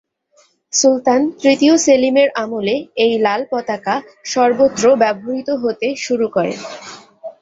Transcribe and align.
সুলতান 0.73 1.21
তৃতীয় 1.41 1.75
সেলিমের 1.77 2.29
আমলে 2.35 2.75
এই 3.03 3.13
লাল 3.19 3.41
পতাকা 3.51 3.95
সর্বত্র 4.25 4.83
ব্যবহৃত 5.01 5.49
হতে 5.63 5.87
শুরু 6.05 6.25
করে। 6.35 6.53